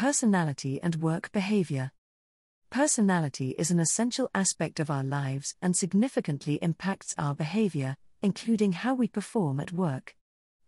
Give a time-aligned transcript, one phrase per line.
[0.00, 1.92] Personality and work behavior.
[2.70, 8.94] Personality is an essential aspect of our lives and significantly impacts our behavior, including how
[8.94, 10.16] we perform at work.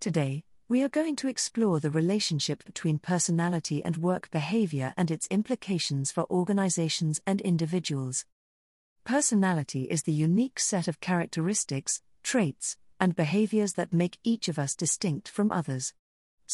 [0.01, 5.27] Today, we are going to explore the relationship between personality and work behavior and its
[5.29, 8.27] implications for organizations and individuals.
[9.05, 14.75] Personality is the unique set of characteristics, traits, and behaviors that make each of us
[14.75, 15.95] distinct from others.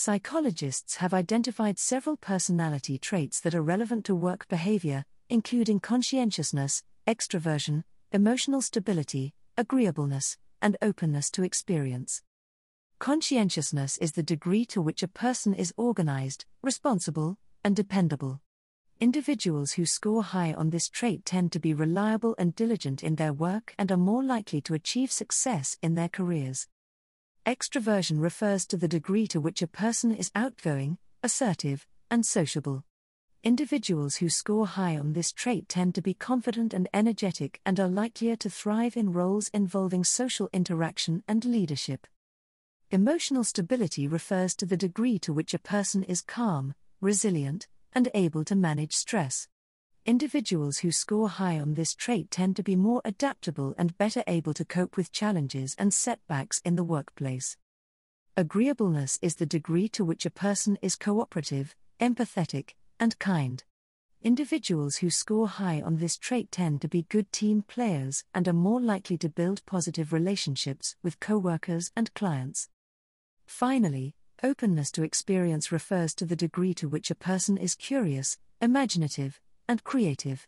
[0.00, 7.82] Psychologists have identified several personality traits that are relevant to work behavior, including conscientiousness, extroversion,
[8.12, 12.22] emotional stability, agreeableness, and openness to experience.
[13.00, 18.40] Conscientiousness is the degree to which a person is organized, responsible, and dependable.
[19.00, 23.32] Individuals who score high on this trait tend to be reliable and diligent in their
[23.32, 26.68] work and are more likely to achieve success in their careers.
[27.48, 32.84] Extroversion refers to the degree to which a person is outgoing, assertive, and sociable.
[33.42, 37.88] Individuals who score high on this trait tend to be confident and energetic and are
[37.88, 42.06] likelier to thrive in roles involving social interaction and leadership.
[42.90, 48.44] Emotional stability refers to the degree to which a person is calm, resilient, and able
[48.44, 49.48] to manage stress.
[50.08, 54.54] Individuals who score high on this trait tend to be more adaptable and better able
[54.54, 57.58] to cope with challenges and setbacks in the workplace.
[58.34, 63.64] Agreeableness is the degree to which a person is cooperative, empathetic, and kind.
[64.22, 68.54] Individuals who score high on this trait tend to be good team players and are
[68.54, 72.70] more likely to build positive relationships with coworkers and clients.
[73.46, 79.38] Finally, openness to experience refers to the degree to which a person is curious, imaginative,
[79.68, 80.46] and creative.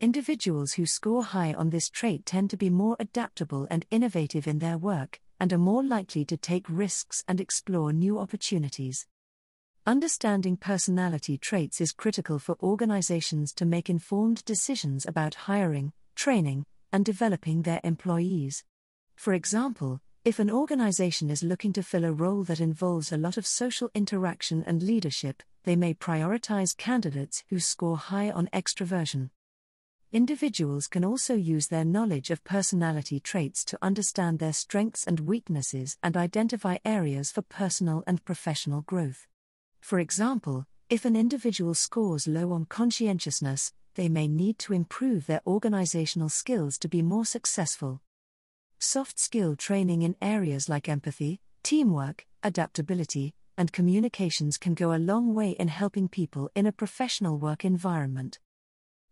[0.00, 4.58] Individuals who score high on this trait tend to be more adaptable and innovative in
[4.58, 9.06] their work, and are more likely to take risks and explore new opportunities.
[9.84, 17.04] Understanding personality traits is critical for organizations to make informed decisions about hiring, training, and
[17.04, 18.62] developing their employees.
[19.16, 23.36] For example, if an organization is looking to fill a role that involves a lot
[23.36, 29.30] of social interaction and leadership, they may prioritize candidates who score high on extroversion.
[30.12, 35.96] Individuals can also use their knowledge of personality traits to understand their strengths and weaknesses
[36.02, 39.26] and identify areas for personal and professional growth.
[39.80, 45.40] For example, if an individual scores low on conscientiousness, they may need to improve their
[45.46, 48.02] organizational skills to be more successful.
[48.78, 55.34] Soft skill training in areas like empathy, teamwork, adaptability, and communications can go a long
[55.34, 58.40] way in helping people in a professional work environment.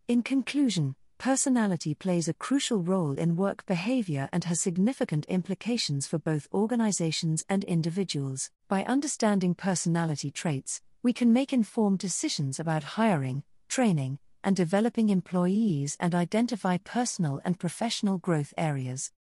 [0.08, 6.18] In conclusion, personality plays a crucial role in work behavior and has significant implications for
[6.18, 8.50] both organizations and individuals.
[8.66, 15.96] By understanding personality traits, we can make informed decisions about hiring, training, and developing employees
[16.00, 19.12] and identify personal and professional growth areas.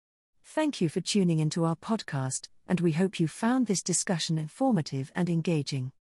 [0.44, 5.12] Thank you for tuning into our podcast, and we hope you found this discussion informative
[5.16, 5.92] and engaging.